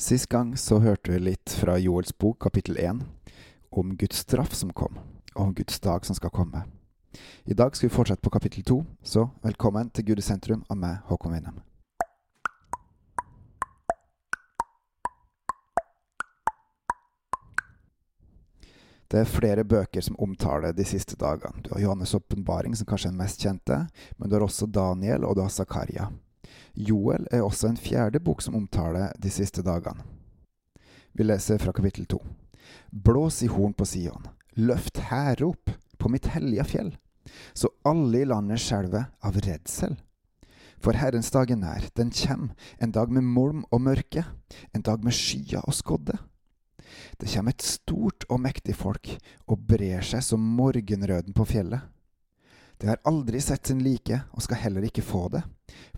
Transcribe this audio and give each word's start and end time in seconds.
Sist 0.00 0.28
gang 0.28 0.56
så 0.56 0.78
hørte 0.80 1.12
vi 1.12 1.18
litt 1.20 1.52
fra 1.52 1.74
Joels 1.76 2.14
bok 2.16 2.38
kapittel 2.40 2.78
1 2.80 3.02
om 3.70 3.90
Guds 4.00 4.22
straff 4.24 4.54
som 4.56 4.70
kom, 4.72 4.94
og 5.34 5.42
om 5.42 5.50
Guds 5.54 5.76
dag 5.84 6.06
som 6.08 6.16
skal 6.16 6.32
komme. 6.32 6.62
I 7.44 7.52
dag 7.52 7.76
skal 7.76 7.90
vi 7.90 7.92
fortsette 7.92 8.24
på 8.24 8.32
kapittel 8.32 8.64
2, 8.64 8.78
så 9.04 9.26
velkommen 9.44 9.90
til 9.92 10.06
Gud 10.08 10.22
i 10.22 10.24
sentrum 10.24 10.62
av 10.72 10.80
meg, 10.80 11.02
Håkon 11.10 11.34
Winnem. 11.36 11.58
Det 19.12 19.20
er 19.20 19.28
flere 19.28 19.68
bøker 19.68 20.08
som 20.08 20.16
omtaler 20.16 20.72
de 20.72 20.88
siste 20.88 21.20
dagene. 21.20 21.60
Du 21.60 21.74
har 21.74 21.84
Johannes' 21.84 22.16
åpenbaring, 22.16 22.72
som 22.72 22.88
kanskje 22.88 23.12
er 23.12 23.18
den 23.18 23.20
mest 23.20 23.44
kjente, 23.44 23.82
men 24.16 24.32
du 24.32 24.38
har 24.38 24.48
også 24.48 24.64
Daniel, 24.64 25.28
og 25.28 25.36
du 25.36 25.44
har 25.44 25.52
Zakaria. 25.52 26.08
Joel 26.74 27.26
er 27.30 27.44
også 27.44 27.70
en 27.70 27.80
fjerde 27.80 28.20
bok 28.22 28.42
som 28.44 28.56
omtaler 28.58 29.12
de 29.18 29.32
siste 29.32 29.64
dagene. 29.66 30.04
Vi 31.12 31.26
leser 31.26 31.58
fra 31.58 31.74
kapittel 31.74 32.06
to. 32.06 32.20
Blås 32.90 33.42
i 33.42 33.48
horn 33.50 33.74
på 33.74 33.86
Sion, 33.88 34.28
løft 34.56 35.00
hærrop 35.10 35.72
på 35.98 36.10
mitt 36.12 36.30
hellige 36.34 36.66
fjell, 36.70 36.92
så 37.54 37.70
alle 37.86 38.22
i 38.22 38.28
landet 38.28 38.62
skjelver 38.62 39.10
av 39.26 39.38
redsel. 39.44 39.98
For 40.80 40.96
Herrens 40.96 41.28
dag 41.34 41.50
er 41.52 41.58
nær, 41.60 41.84
den 41.98 42.08
kjem, 42.14 42.50
en 42.80 42.92
dag 42.96 43.10
med 43.12 43.26
molm 43.26 43.64
og 43.68 43.82
mørke, 43.84 44.24
en 44.72 44.84
dag 44.86 45.02
med 45.04 45.12
skyer 45.12 45.60
og 45.66 45.76
skodde. 45.76 46.16
Det 47.20 47.28
kommer 47.28 47.52
et 47.52 47.66
stort 47.66 48.24
og 48.30 48.40
mektig 48.40 48.74
folk 48.78 49.10
og 49.46 49.66
brer 49.68 50.00
seg 50.06 50.24
som 50.24 50.40
morgenrøden 50.56 51.36
på 51.36 51.46
fjellet. 51.52 51.84
Det 52.80 52.88
har 52.88 53.00
aldri 53.04 53.40
sett 53.40 53.66
sin 53.66 53.82
like 53.84 54.22
og 54.32 54.42
skal 54.42 54.56
heller 54.56 54.86
ikke 54.88 55.04
få 55.04 55.26
det, 55.28 55.42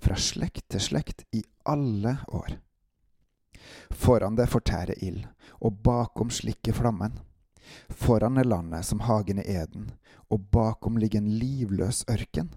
fra 0.03 0.17
slekt 0.19 0.65
til 0.75 0.83
slekt 0.83 1.23
i 1.31 1.45
alle 1.63 2.17
år. 2.27 2.57
Foran 3.91 4.35
det 4.35 4.49
fortærer 4.51 4.99
ild, 4.99 5.29
og 5.63 5.79
bakom 5.87 6.33
slikker 6.35 6.75
flammen. 6.75 7.15
Foran 7.89 8.41
er 8.43 8.51
landet 8.51 8.89
som 8.89 9.05
hagen 9.07 9.39
i 9.39 9.47
Eden, 9.47 9.93
og 10.27 10.49
bakom 10.51 10.99
ligger 10.99 11.23
en 11.23 11.31
livløs 11.31 12.03
ørken. 12.11 12.51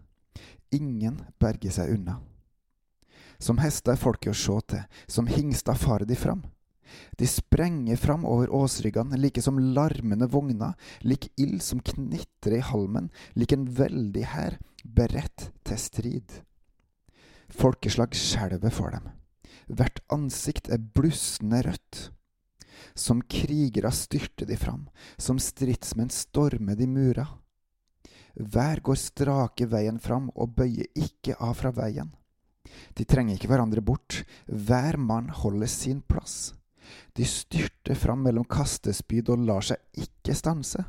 Ingen 0.73 1.21
berger 1.37 1.77
seg 1.77 1.93
unna. 1.93 2.17
Som 3.37 3.61
hester 3.61 3.93
er 3.93 4.01
folket 4.01 4.33
å 4.33 4.39
se 4.41 4.57
til, 4.73 4.85
som 5.05 5.29
hingster 5.29 5.77
farer 5.77 6.09
de 6.09 6.17
fram. 6.17 6.41
De 7.17 7.27
sprenger 7.27 7.97
fram 7.97 8.25
over 8.25 8.51
åsryggene 8.53 9.17
like 9.17 9.41
som 9.41 9.59
larmende 9.59 10.27
vogner, 10.31 10.73
lik 11.01 11.29
ild 11.37 11.61
som 11.63 11.79
knitrer 11.79 12.59
i 12.59 12.65
halmen, 12.71 13.09
lik 13.33 13.55
en 13.55 13.67
veldig 13.77 14.25
hær 14.35 14.57
beredt 14.83 15.49
til 15.65 15.79
strid. 15.81 16.41
Folkeslag 17.49 18.15
skjelver 18.17 18.73
for 18.73 18.93
dem. 18.93 19.09
Hvert 19.69 20.01
ansikt 20.13 20.69
er 20.69 20.81
blussende 20.81 21.63
rødt. 21.65 22.09
Som 22.95 23.23
krigere 23.31 23.91
styrter 23.95 24.47
de 24.49 24.57
fram, 24.59 24.85
som 25.17 25.39
stridsmenn 25.41 26.11
stormer 26.13 26.77
de 26.77 26.87
murer. 26.89 27.31
Hver 28.35 28.81
går 28.83 28.99
strake 28.99 29.67
veien 29.71 29.97
fram 30.03 30.27
og 30.35 30.57
bøyer 30.57 30.89
ikke 30.99 31.37
av 31.39 31.55
fra 31.61 31.71
veien. 31.75 32.11
De 32.95 33.05
trenger 33.07 33.37
ikke 33.37 33.49
hverandre 33.51 33.83
bort, 33.85 34.23
hver 34.47 34.97
mann 34.99 35.29
holder 35.31 35.69
sin 35.71 36.01
plass. 36.03 36.53
De 37.13 37.25
styrter 37.25 37.95
fram 37.95 38.23
mellom 38.25 38.45
kastespyd 38.49 39.29
og 39.33 39.45
lar 39.47 39.65
seg 39.65 40.03
ikke 40.05 40.35
stanse. 40.37 40.83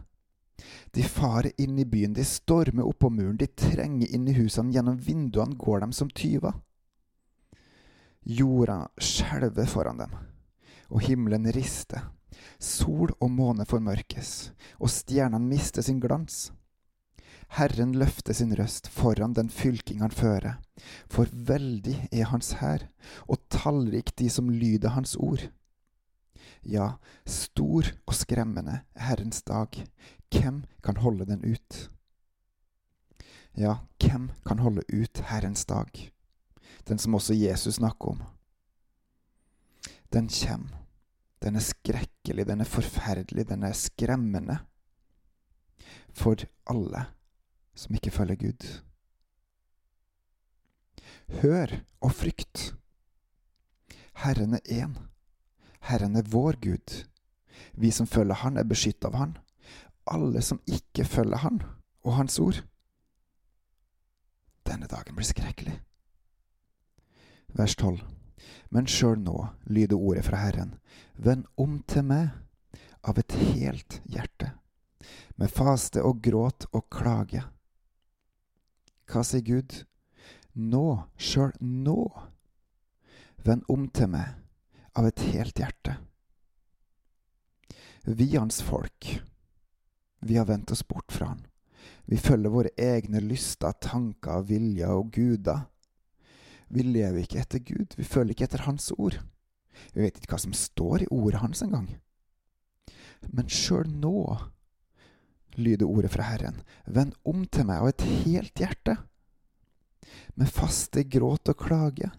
De 0.90 1.02
farer 1.02 1.52
inn 1.60 1.78
i 1.78 1.84
byen, 1.84 2.14
de 2.16 2.24
stormer 2.24 2.86
oppå 2.88 3.10
muren, 3.12 3.36
de 3.36 3.46
trenger 3.46 4.12
inn 4.14 4.28
i 4.28 4.36
husene, 4.38 4.72
gjennom 4.72 4.96
vinduene 4.96 5.58
går 5.60 5.84
de 5.84 5.92
som 5.96 6.10
tyver. 6.10 6.56
Jorda 8.26 8.88
skjelver 8.98 9.68
foran 9.70 10.00
dem, 10.00 10.14
og 10.90 11.04
himmelen 11.06 11.46
rister. 11.54 12.08
Sol 12.58 13.12
og 13.20 13.30
måne 13.30 13.66
formørkes, 13.68 14.50
og 14.80 14.90
stjernene 14.90 15.46
mister 15.46 15.84
sin 15.84 16.00
glans. 16.00 16.48
Herren 17.54 17.92
løfter 17.94 18.34
sin 18.34 18.54
røst 18.58 18.88
foran 18.90 19.36
den 19.36 19.48
fylking 19.52 20.00
han 20.02 20.10
fører, 20.10 20.56
for 21.12 21.30
veldig 21.30 22.08
er 22.10 22.32
hans 22.32 22.56
hær, 22.60 22.88
og 23.30 23.44
tallrik 23.52 24.10
de 24.18 24.28
som 24.32 24.50
lyder 24.50 24.96
hans 24.96 25.14
ord. 25.16 25.46
Ja, 26.62 26.96
stor 27.26 27.86
og 28.06 28.14
skremmende 28.14 28.80
er 28.94 29.08
Herrens 29.08 29.42
dag. 29.42 29.86
Hvem 30.30 30.64
kan 30.82 30.96
holde 30.96 31.26
den 31.26 31.44
ut? 31.44 31.90
Ja, 33.56 33.78
hvem 34.02 34.30
kan 34.46 34.58
holde 34.58 34.82
ut 34.92 35.22
Herrens 35.30 35.64
dag? 35.64 36.12
Den 36.88 36.98
som 36.98 37.14
også 37.14 37.34
Jesus 37.34 37.74
snakker 37.74 38.08
om. 38.08 38.22
Den 40.12 40.28
kjem. 40.28 40.68
Den 41.42 41.56
er 41.56 41.64
skrekkelig, 41.64 42.46
den 42.46 42.60
er 42.60 42.68
forferdelig, 42.68 43.48
den 43.48 43.62
er 43.62 43.72
skremmende. 43.72 44.58
For 46.10 46.36
alle 46.66 47.06
som 47.76 47.94
ikke 47.94 48.10
følger 48.10 48.36
Gud. 48.40 48.66
Hør 51.42 51.80
og 52.00 52.12
frykt. 52.12 52.74
Herren 54.16 54.54
er 54.54 54.64
én. 54.72 54.96
Herren 55.86 56.16
er 56.16 56.26
vår 56.26 56.58
Gud. 56.62 57.04
Vi 57.72 57.90
som 57.90 58.06
følger 58.06 58.34
Han, 58.34 58.56
er 58.56 58.64
beskyttet 58.64 59.04
av 59.04 59.14
Han. 59.14 59.36
Alle 60.06 60.42
som 60.42 60.60
ikke 60.66 61.04
følger 61.04 61.36
Han 61.36 61.62
og 62.02 62.14
Hans 62.14 62.38
ord. 62.38 62.62
Denne 64.66 64.86
dagen 64.90 65.14
blir 65.14 65.26
skrekkelig. 65.26 65.76
Vers 67.54 67.76
12. 67.76 68.00
Men 68.70 68.88
sjøl 68.90 69.20
nå 69.22 69.46
lyder 69.70 69.96
ordet 69.96 70.24
fra 70.26 70.40
Herren. 70.42 70.74
Vend 71.14 71.46
om 71.56 71.78
til 71.88 72.04
meg 72.04 72.34
av 73.06 73.18
et 73.22 73.32
helt 73.54 74.00
hjerte, 74.10 74.50
med 75.38 75.52
faste 75.54 76.02
og 76.02 76.18
gråt 76.22 76.66
og 76.72 76.88
klage. 76.90 77.44
Hva 79.06 79.22
sier 79.22 79.46
Gud? 79.46 79.84
Nå, 80.54 81.06
sjøl 81.16 81.54
nå. 81.60 82.10
Vend 83.46 83.62
om 83.70 83.86
til 83.94 84.10
meg 84.10 84.34
av 84.96 85.06
et 85.08 85.22
helt 85.32 85.58
hjerte. 85.60 85.96
Vi, 88.06 88.28
hans 88.36 88.62
folk, 88.62 89.20
vi 90.22 90.36
har 90.36 90.46
vendt 90.48 90.70
oss 90.70 90.84
bort 90.88 91.12
fra 91.12 91.32
han. 91.34 91.46
Vi 92.06 92.18
følger 92.22 92.52
våre 92.54 92.70
egne 92.78 93.20
lyster, 93.20 93.74
tanker, 93.82 94.44
viljer 94.46 94.94
og 94.94 95.10
guder. 95.14 95.64
Vi 96.70 96.84
lever 96.86 97.24
ikke 97.24 97.40
etter 97.42 97.62
Gud, 97.62 97.96
vi 97.98 98.06
følger 98.06 98.34
ikke 98.34 98.46
etter 98.46 98.64
Hans 98.66 98.92
ord. 98.94 99.18
Vi 99.92 100.02
vet 100.04 100.18
ikke 100.18 100.32
hva 100.32 100.40
som 100.40 100.54
står 100.56 101.04
i 101.04 101.08
ordet 101.12 101.42
hans 101.42 101.62
engang. 101.66 101.88
Men 103.26 103.50
sjøl 103.52 103.90
nå 103.90 104.36
lyder 105.56 105.88
ordet 105.88 106.12
fra 106.14 106.28
Herren, 106.30 106.62
vend 106.86 107.16
om 107.28 107.44
til 107.44 107.66
meg 107.68 107.82
av 107.82 107.90
et 107.90 108.06
helt 108.24 108.62
hjerte. 108.62 108.96
Med 110.36 110.52
faste 110.52 111.04
gråt 111.10 111.50
og 111.52 111.58
klage. 111.60 112.10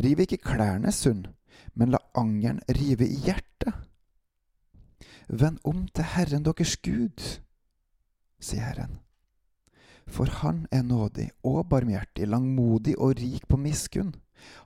Riv 0.00 0.24
ikke 0.24 0.42
klærne 0.42 0.92
sund, 0.94 1.28
men 1.74 1.90
la 1.90 2.00
angeren 2.14 2.60
rive 2.68 3.06
i 3.06 3.20
hjertet. 3.26 3.74
Vend 5.28 5.58
om 5.64 5.86
til 5.88 6.04
Herren 6.14 6.44
deres 6.44 6.76
Gud, 6.84 7.22
sier 8.40 8.66
Herren. 8.66 8.98
For 10.06 10.28
Han 10.42 10.66
er 10.70 10.82
nådig 10.82 11.30
og 11.42 11.68
barmhjertig, 11.68 12.28
langmodig 12.28 12.98
og 12.98 13.16
rik 13.16 13.48
på 13.48 13.56
miskunn. 13.56 14.14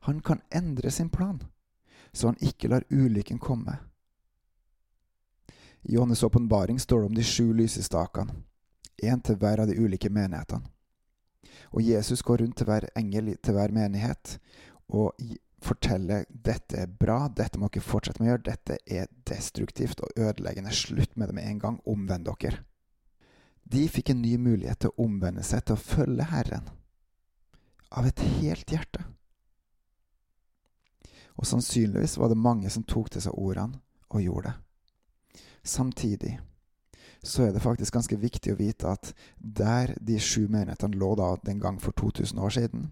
Han 0.08 0.20
kan 0.20 0.40
endre 0.50 0.90
sin 0.90 1.10
plan, 1.10 1.42
så 2.12 2.32
han 2.32 2.40
ikke 2.42 2.68
lar 2.68 2.84
ulykken 2.90 3.38
komme. 3.38 3.78
I 5.82 5.94
Johannes' 5.94 6.24
åpenbaring 6.24 6.80
står 6.80 7.00
det 7.00 7.06
om 7.06 7.14
de 7.14 7.24
sju 7.24 7.52
lysestakene, 7.52 8.34
én 9.02 9.22
til 9.22 9.36
hver 9.36 9.60
av 9.60 9.68
de 9.70 9.78
ulike 9.78 10.10
menighetene. 10.10 10.66
Og 11.70 11.82
Jesus 11.82 12.22
går 12.22 12.42
rundt 12.42 12.56
til 12.56 12.66
hver 12.66 12.88
engel 12.96 13.36
til 13.42 13.54
hver 13.54 13.72
menighet 13.72 14.38
og 14.88 15.14
fortelle 15.64 16.22
dette 16.28 16.84
er 16.84 16.90
bra, 16.90 17.26
dette 17.28 17.58
må 17.58 17.68
dere 17.72 17.84
fortsette 17.84 18.22
med 18.22 18.28
å 18.28 18.32
gjøre, 18.32 18.46
dette 18.46 18.78
er 18.86 19.10
destruktivt 19.26 20.02
og 20.04 20.20
ødeleggende, 20.20 20.72
slutt 20.74 21.16
med 21.16 21.30
det 21.30 21.38
med 21.38 21.48
en 21.50 21.62
gang, 21.62 21.78
omvend 21.86 22.28
dere. 22.28 22.62
De 23.68 23.84
fikk 23.90 24.14
en 24.14 24.22
ny 24.22 24.36
mulighet 24.40 24.80
til 24.84 24.92
å 24.94 25.04
omvende 25.04 25.44
seg 25.44 25.66
til 25.66 25.76
å 25.76 25.82
følge 25.82 26.28
Herren, 26.30 26.70
av 27.90 28.06
et 28.08 28.22
helt 28.38 28.70
hjerte. 28.72 29.04
Og 31.38 31.46
sannsynligvis 31.46 32.16
var 32.18 32.32
det 32.32 32.40
mange 32.40 32.70
som 32.72 32.86
tok 32.88 33.12
til 33.12 33.24
seg 33.24 33.36
ordene 33.36 33.80
og 34.08 34.24
gjorde 34.24 34.52
det. 34.52 35.42
Samtidig 35.68 36.38
så 37.22 37.44
er 37.44 37.52
det 37.52 37.62
faktisk 37.62 37.94
ganske 37.94 38.16
viktig 38.16 38.54
å 38.54 38.58
vite 38.58 38.88
at 38.88 39.10
der 39.36 39.92
de 40.00 40.16
sju 40.22 40.46
menighetene 40.48 40.96
lå 40.96 41.12
da 41.18 41.32
den 41.44 41.60
gang 41.60 41.80
for 41.82 41.92
2000 41.98 42.38
år 42.40 42.54
siden, 42.54 42.86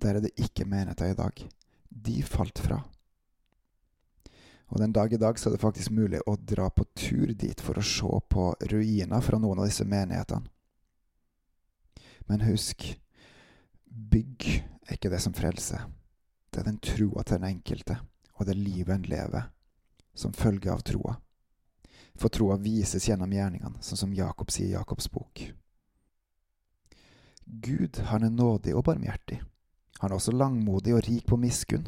der 0.00 0.16
er 0.16 0.24
det 0.24 0.32
ikke 0.40 0.66
menigheter 0.66 1.12
i 1.12 1.18
dag 1.18 1.44
de 1.94 2.22
falt 2.22 2.58
fra. 2.58 2.80
Og 4.72 4.80
den 4.80 4.92
dag 4.92 5.12
i 5.12 5.20
dag 5.20 5.38
så 5.38 5.48
er 5.48 5.54
det 5.54 5.62
faktisk 5.62 5.92
mulig 5.94 6.20
å 6.26 6.36
dra 6.40 6.66
på 6.70 6.86
tur 6.98 7.30
dit 7.34 7.60
for 7.60 7.78
å 7.78 7.84
se 7.84 8.20
på 8.28 8.46
ruiner 8.72 9.22
fra 9.22 9.38
noen 9.38 9.60
av 9.62 9.68
disse 9.68 9.86
menighetene. 9.86 10.48
Men 12.26 12.46
husk, 12.48 12.86
bygg 13.84 14.46
er 14.88 14.96
ikke 14.96 15.12
det 15.12 15.20
som 15.20 15.36
frelser. 15.36 15.84
Det 16.50 16.62
er 16.62 16.70
den 16.70 16.80
troa 16.82 17.22
til 17.22 17.38
den 17.38 17.50
enkelte. 17.58 18.00
og 18.34 18.46
det 18.46 18.56
livet 18.56 18.94
en 18.94 19.02
lever, 19.06 19.42
som 20.14 20.32
følge 20.32 20.72
av 20.72 20.80
troa. 20.82 21.12
For 22.18 22.28
troa 22.28 22.56
vises 22.58 23.06
gjennom 23.08 23.30
gjerningene, 23.30 23.78
sånn 23.78 24.00
som 24.00 24.14
Jakob 24.14 24.50
sier 24.50 24.72
i 24.72 24.74
Jakobs 24.74 25.06
bok. 25.06 25.44
Gud, 27.44 28.00
han 28.10 28.24
er 28.26 28.34
nådig 28.34 28.74
og 28.74 28.84
barmhjertig. 28.88 29.38
Han 30.00 30.10
er 30.10 30.14
også 30.14 30.34
langmodig 30.34 30.94
og 30.94 31.04
rik 31.08 31.26
på 31.26 31.38
miskunn. 31.40 31.86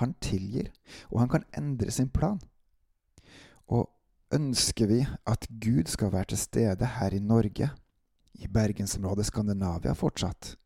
Han 0.00 0.14
tilgir, 0.24 0.70
og 1.10 1.20
han 1.20 1.28
kan 1.28 1.44
endre 1.56 1.90
sin 1.90 2.08
plan. 2.08 2.40
Og 3.68 3.90
ønsker 4.32 4.88
vi 4.88 5.02
at 5.28 5.46
Gud 5.60 5.90
skal 5.92 6.12
være 6.12 6.32
til 6.32 6.38
stede 6.38 6.88
her 6.96 7.14
i 7.14 7.20
Norge, 7.20 7.70
i 8.34 8.48
bergensområdet 8.48 9.26
Skandinavia 9.28 9.92
fortsatt, 9.92 10.56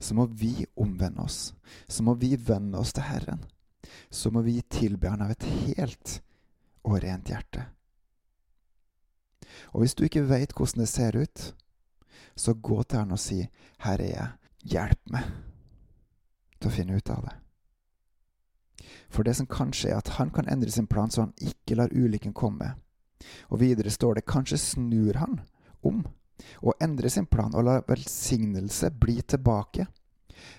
så 0.00 0.14
må 0.14 0.26
vi 0.26 0.66
omvende 0.76 1.22
oss. 1.22 1.54
Så 1.88 2.02
må 2.02 2.14
vi 2.14 2.34
vende 2.36 2.78
oss 2.78 2.92
til 2.92 3.06
Herren. 3.06 3.44
Så 4.10 4.30
må 4.30 4.42
vi 4.42 4.60
tilbe 4.70 5.08
Han 5.10 5.22
av 5.22 5.30
et 5.30 5.42
helt 5.42 6.20
og 6.84 6.98
rent 7.02 7.30
hjerte. 7.30 7.66
Og 9.72 9.82
hvis 9.82 9.94
du 9.94 10.04
ikke 10.04 10.26
veit 10.26 10.52
hvordan 10.56 10.82
det 10.82 10.88
ser 10.90 11.16
ut, 11.16 11.54
så 12.36 12.54
gå 12.54 12.82
til 12.82 12.98
Han 12.98 13.12
og 13.12 13.18
si, 13.18 13.48
'Her 13.78 14.00
er 14.00 14.10
jeg. 14.10 14.28
Hjelp 14.66 15.00
meg 15.10 15.45
til 16.60 16.70
å 16.70 16.74
finne 16.74 16.96
ut 16.96 17.10
av 17.10 17.24
det'. 17.24 17.36
For 19.08 19.22
det 19.22 19.36
som 19.36 19.46
kan 19.46 19.72
skje, 19.72 19.90
er 19.90 19.98
at 19.98 20.08
han 20.18 20.30
kan 20.30 20.48
endre 20.48 20.70
sin 20.70 20.86
plan 20.86 21.10
så 21.10 21.20
han 21.20 21.34
ikke 21.40 21.76
lar 21.76 21.92
ulykken 21.92 22.32
komme. 22.32 22.74
Og 23.50 23.60
videre 23.60 23.90
står 23.90 24.14
det 24.14 24.26
kanskje 24.26 24.58
snur 24.58 25.14
han 25.14 25.40
om 25.82 26.04
og 26.60 26.74
endrer 26.84 27.08
sin 27.08 27.26
plan 27.26 27.54
og 27.54 27.64
lar 27.64 27.84
velsignelse 27.88 28.90
bli 29.00 29.22
tilbake. 29.22 29.86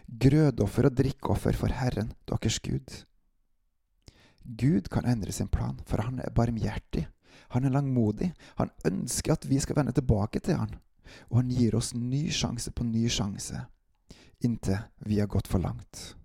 Grødoffer 0.08 0.90
og 0.90 0.96
drikkoffer 0.98 1.54
for 1.54 1.74
Herren, 1.74 2.14
deres 2.30 2.60
Gud. 2.60 3.04
Gud 4.44 4.90
kan 4.90 5.06
endre 5.06 5.32
sin 5.32 5.52
plan, 5.52 5.80
for 5.86 6.02
han 6.02 6.20
er 6.24 6.34
barmhjertig. 6.34 7.08
Han 7.50 7.68
er 7.68 7.76
langmodig. 7.76 8.32
Han 8.58 8.72
ønsker 8.88 9.36
at 9.36 9.46
vi 9.48 9.60
skal 9.60 9.76
vende 9.76 9.94
tilbake 9.96 10.40
til 10.40 10.58
han. 10.58 10.78
Og 11.30 11.42
han 11.42 11.52
gir 11.52 11.76
oss 11.78 11.94
ny 11.96 12.28
sjanse 12.32 12.72
på 12.72 12.84
ny 12.88 13.06
sjanse, 13.12 13.62
inntil 14.44 14.78
vi 14.98 15.20
har 15.20 15.28
gått 15.28 15.48
for 15.48 15.60
langt. 15.60 16.16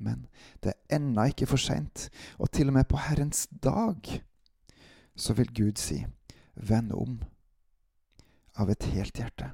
Men 0.00 0.26
det 0.64 0.72
er 0.72 0.96
ennå 0.96 1.28
ikke 1.30 1.48
for 1.50 1.60
seint, 1.60 2.08
og 2.38 2.50
til 2.52 2.72
og 2.72 2.78
med 2.78 2.88
på 2.88 3.00
Herrens 3.00 3.46
dag 3.52 4.22
så 5.16 5.36
vil 5.36 5.52
Gud 5.54 5.80
si, 5.80 6.06
vend 6.54 6.92
om 6.96 7.18
av 8.56 8.70
et 8.72 8.86
helt 8.94 9.20
hjerte. 9.20 9.50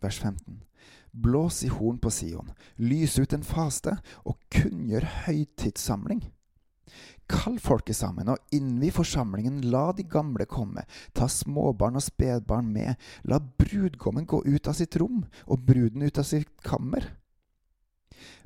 Vers 0.00 0.18
15. 0.20 0.62
Blås 1.12 1.62
i 1.64 1.70
horn 1.72 1.98
på 1.98 2.10
Sion, 2.12 2.52
lys 2.76 3.16
ut 3.18 3.32
en 3.34 3.44
faste, 3.44 3.96
og 4.28 4.38
kunngjør 4.52 5.06
høytidssamling. 5.26 6.22
Kall 7.28 7.58
folket 7.60 7.98
sammen 7.98 8.30
og 8.32 8.54
innvi 8.56 8.88
forsamlingen, 8.94 9.60
la 9.68 9.90
de 9.92 10.06
gamle 10.08 10.46
komme, 10.48 10.84
ta 11.12 11.28
småbarn 11.28 12.00
og 12.00 12.04
spedbarn 12.06 12.70
med, 12.72 12.96
la 13.28 13.40
brudgommen 13.40 14.26
gå 14.28 14.40
ut 14.46 14.68
av 14.70 14.78
sitt 14.78 14.96
rom 15.00 15.26
og 15.46 15.64
bruden 15.68 16.06
ut 16.06 16.20
av 16.20 16.24
sitt 16.28 16.54
kammer. 16.64 17.04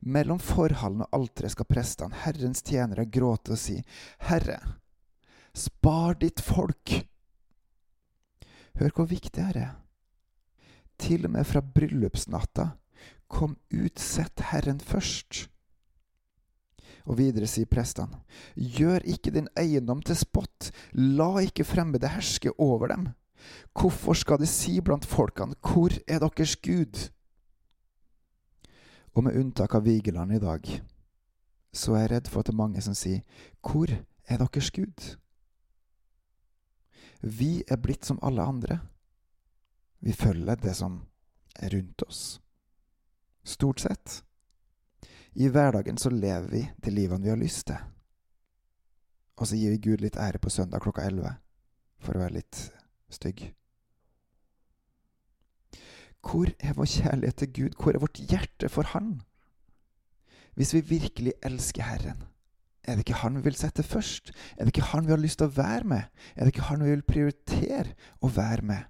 Mellom 0.02 0.40
forhallen 0.42 1.04
og 1.04 1.14
alteret 1.14 1.54
skal 1.54 1.68
prestene, 1.70 2.18
Herrens 2.24 2.64
tjenere, 2.66 3.06
gråte 3.06 3.54
og 3.54 3.60
si, 3.60 3.78
Herre, 4.26 4.58
spar 5.54 6.18
ditt 6.18 6.42
folk! 6.42 6.98
Hør 8.80 8.92
hvor 8.96 9.06
viktig 9.06 9.36
det 9.36 9.62
er. 9.62 9.76
Til 10.98 11.26
og 11.28 11.34
med 11.36 11.46
fra 11.46 11.62
bryllupsnatta, 11.62 12.72
kom 13.32 13.56
ut, 13.72 13.98
sett 13.98 14.42
Herren 14.50 14.80
først. 14.82 15.46
Og 17.08 17.18
videre 17.18 17.48
sier 17.50 17.66
prestene, 17.66 18.20
gjør 18.54 19.02
ikke 19.10 19.32
din 19.34 19.48
eiendom 19.58 20.02
til 20.06 20.18
spott, 20.18 20.70
la 20.94 21.32
ikke 21.42 21.66
fremmede 21.66 22.10
herske 22.12 22.52
over 22.62 22.92
dem. 22.94 23.08
Hvorfor 23.74 24.14
skal 24.14 24.38
de 24.38 24.46
si 24.46 24.78
blant 24.80 25.06
folkene, 25.08 25.56
hvor 25.60 25.90
er 26.06 26.22
deres 26.22 26.54
Gud? 26.62 27.08
Og 29.12 29.26
med 29.26 29.36
unntak 29.36 29.74
av 29.74 29.84
Vigeland 29.84 30.32
i 30.32 30.40
dag, 30.40 30.68
så 31.72 31.96
er 31.96 32.06
jeg 32.06 32.12
redd 32.12 32.30
for 32.30 32.40
at 32.40 32.48
det 32.48 32.54
er 32.54 32.62
mange 32.62 32.84
som 32.84 32.94
sier, 32.96 33.24
hvor 33.60 33.90
er 33.90 34.38
deres 34.38 34.70
Gud? 34.70 35.16
Vi 37.22 37.62
er 37.70 37.78
blitt 37.78 38.06
som 38.06 38.18
alle 38.22 38.42
andre. 38.42 38.80
Vi 40.02 40.12
følger 40.12 40.58
det 40.58 40.74
som 40.76 41.02
er 41.54 41.70
rundt 41.74 42.02
oss. 42.06 42.40
Stort 43.44 43.80
sett. 43.80 44.22
I 45.32 45.48
hverdagen 45.48 45.96
så 45.98 46.10
lever 46.12 46.48
vi 46.50 46.62
de 46.84 46.92
livene 46.92 47.24
vi 47.24 47.32
har 47.32 47.40
lyst 47.40 47.66
til. 47.70 47.80
Og 49.40 49.48
så 49.48 49.56
gir 49.56 49.72
vi 49.72 49.80
Gud 49.88 50.04
litt 50.04 50.18
ære 50.20 50.40
på 50.42 50.52
søndag 50.52 50.84
klokka 50.84 51.06
elleve, 51.08 51.32
for 52.02 52.16
å 52.16 52.22
være 52.22 52.36
litt 52.36 52.58
stygg. 53.12 53.46
Hvor 56.22 56.52
er 56.60 56.76
vår 56.76 56.90
kjærlighet 56.90 57.40
til 57.40 57.52
Gud? 57.56 57.78
Hvor 57.80 57.96
er 57.96 58.04
vårt 58.04 58.20
hjerte 58.20 58.68
for 58.70 58.92
Han? 58.92 59.22
Hvis 60.54 60.74
vi 60.76 60.84
virkelig 60.92 61.32
elsker 61.42 61.88
Herren, 61.88 62.22
er 62.84 62.98
det 62.98 63.06
ikke 63.06 63.22
Han 63.22 63.38
vi 63.38 63.46
vil 63.48 63.56
sette 63.56 63.82
først? 63.82 64.30
Er 64.58 64.66
det 64.66 64.76
ikke 64.76 64.92
Han 64.92 65.08
vi 65.08 65.14
har 65.16 65.22
lyst 65.22 65.40
til 65.40 65.48
å 65.48 65.56
være 65.56 65.88
med? 65.88 66.22
Er 66.36 66.44
det 66.44 66.52
ikke 66.52 66.68
Han 66.68 66.84
vi 66.84 66.92
vil 66.92 67.06
prioritere 67.08 67.96
å 68.20 68.28
være 68.28 68.68
med? 68.68 68.88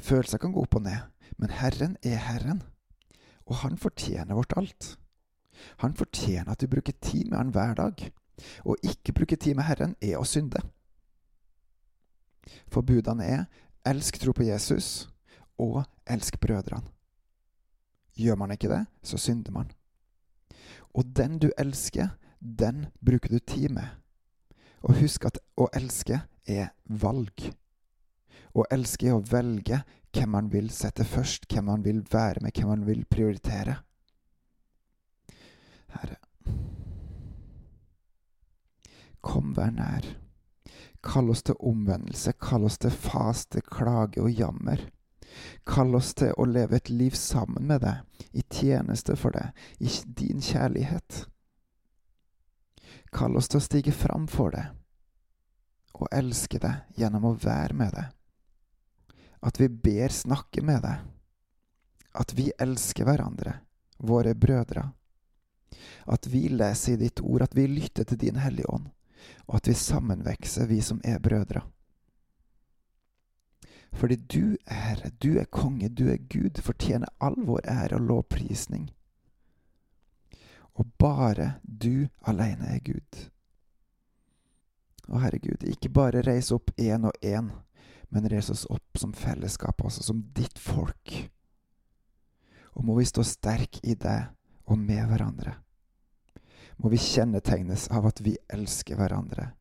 Følelser 0.00 0.40
kan 0.40 0.54
gå 0.56 0.64
opp 0.64 0.80
og 0.80 0.86
ned, 0.88 1.10
men 1.36 1.52
Herren 1.60 1.98
er 2.02 2.16
Herren 2.24 2.62
og 3.52 3.58
han 3.60 3.76
fortjener 3.76 4.34
vårt 4.34 4.54
alt. 4.56 4.94
Han 5.84 5.94
fortjener 5.94 6.48
at 6.52 6.60
du 6.60 6.70
bruker 6.72 6.96
tid 7.04 7.28
med 7.28 7.38
han 7.38 7.52
hver 7.52 7.74
dag. 7.76 8.06
Å 8.64 8.76
ikke 8.80 9.12
bruke 9.12 9.36
tid 9.36 9.58
med 9.58 9.68
Herren 9.68 9.92
er 10.00 10.16
å 10.16 10.24
synde. 10.26 10.62
For 12.72 12.80
budene 12.80 13.28
er 13.28 13.44
elsk 13.86 14.16
tro 14.22 14.32
på 14.32 14.46
Jesus 14.48 15.10
og 15.60 15.82
elsk 16.08 16.40
brødrene. 16.40 16.88
Gjør 18.16 18.36
man 18.40 18.52
ikke 18.52 18.68
det, 18.68 18.82
så 19.02 19.16
synder 19.20 19.52
man. 19.52 19.70
Og 20.92 21.06
den 21.16 21.38
du 21.38 21.50
elsker, 21.58 22.10
den 22.40 22.86
bruker 23.00 23.32
du 23.32 23.38
tid 23.38 23.70
med. 23.72 23.88
Og 24.82 24.98
husk 25.00 25.24
at 25.28 25.38
å 25.56 25.68
elske 25.76 26.22
er 26.48 26.72
valg. 26.84 27.52
Å 28.52 28.66
elske 28.72 29.08
er 29.08 29.16
å 29.16 29.24
velge 29.24 29.80
hvem 30.12 30.28
man 30.28 30.50
vil 30.52 30.70
sette 30.70 31.04
først, 31.04 31.46
hvem 31.48 31.64
man 31.64 31.84
vil 31.84 32.02
være 32.12 32.42
med, 32.42 32.52
hvem 32.56 32.68
man 32.68 32.86
vil 32.86 33.04
prioritere. 33.04 33.76
Herre, 35.92 36.16
kom, 39.20 39.56
vær 39.56 39.70
nær. 39.70 40.08
Kall 41.02 41.30
oss 41.30 41.42
til 41.42 41.58
omvendelse, 41.58 42.32
kall 42.40 42.64
oss 42.68 42.78
til 42.78 42.94
faste, 42.94 43.60
klage 43.60 44.22
og 44.22 44.30
jammer. 44.30 44.84
Kall 45.66 45.94
oss 45.96 46.12
til 46.14 46.34
å 46.36 46.46
leve 46.46 46.78
et 46.78 46.90
liv 46.92 47.16
sammen 47.18 47.66
med 47.66 47.82
deg, 47.82 48.04
i 48.32 48.44
tjeneste 48.52 49.16
for 49.18 49.34
deg, 49.34 49.50
i 49.80 49.90
din 50.06 50.42
kjærlighet. 50.44 51.24
Kall 53.12 53.36
oss 53.36 53.50
til 53.50 53.60
å 53.60 53.64
stige 53.64 53.92
fram 53.92 54.28
for 54.30 54.54
deg 54.54 54.70
og 56.02 56.08
elske 56.10 56.58
deg 56.58 56.98
gjennom 56.98 57.28
å 57.28 57.36
være 57.38 57.76
med 57.78 57.94
deg. 57.94 58.21
At 59.42 59.60
vi 59.60 59.68
ber 59.68 60.08
snakke 60.08 60.62
med 60.62 60.82
deg. 60.84 61.02
At 62.14 62.34
vi 62.38 62.50
elsker 62.60 63.08
hverandre, 63.08 63.56
våre 63.98 64.34
brødre. 64.34 64.90
At 66.06 66.26
vi 66.26 66.46
leser 66.48 66.94
i 66.94 67.00
ditt 67.06 67.20
ord, 67.20 67.42
at 67.42 67.56
vi 67.56 67.66
lytter 67.66 68.04
til 68.04 68.20
Din 68.20 68.38
Hellige 68.42 68.70
Ånd, 68.70 68.90
og 69.48 69.56
at 69.58 69.68
vi 69.70 69.74
sammenvekser, 69.74 70.66
vi 70.66 70.80
som 70.84 71.00
er 71.04 71.18
brødre. 71.22 71.64
Fordi 73.92 74.16
du 74.16 74.56
er 74.66 74.74
Herre, 74.74 75.10
du 75.18 75.38
er 75.38 75.44
konge, 75.44 75.88
du 75.88 76.08
er 76.08 76.16
Gud, 76.16 76.60
fortjener 76.62 77.10
all 77.20 77.36
vår 77.46 77.66
ære 77.68 77.98
og 77.98 78.06
lovprisning. 78.08 78.88
Og 80.74 80.86
bare 80.98 81.54
du 81.62 82.08
alene 82.24 82.72
er 82.72 82.80
Gud. 82.84 83.26
Å 85.12 85.20
Herre 85.20 85.42
Gud, 85.42 85.66
ikke 85.68 85.92
bare 85.92 86.22
reis 86.24 86.52
opp 86.54 86.70
én 86.80 87.04
og 87.04 87.18
én, 87.20 87.50
men 88.12 88.28
reis 88.28 88.50
oss 88.52 88.66
opp 88.68 88.98
som 89.00 89.14
fellesskap, 89.16 89.80
altså 89.80 90.04
som 90.04 90.20
ditt 90.36 90.58
folk. 90.60 91.14
Og 92.76 92.84
må 92.84 92.96
vi 92.98 93.08
stå 93.08 93.24
sterk 93.24 93.80
i 93.82 93.96
det 93.96 94.18
og 94.68 94.78
med 94.78 95.06
hverandre. 95.08 95.56
Må 96.76 96.92
vi 96.92 97.00
kjennetegnes 97.00 97.88
av 97.92 98.08
at 98.10 98.20
vi 98.24 98.36
elsker 98.52 99.00
hverandre 99.00 99.52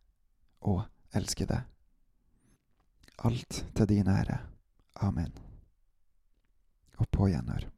og 0.68 0.84
elsker 1.16 1.48
det. 1.48 1.62
Alt 3.24 3.64
til 3.76 3.88
din 3.88 4.10
ære. 4.12 4.40
Amen. 5.02 5.32
Og 7.00 7.08
på 7.12 7.32
gjenhør. 7.32 7.70